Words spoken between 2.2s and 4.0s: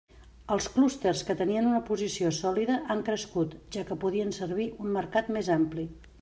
sòlida han crescut, ja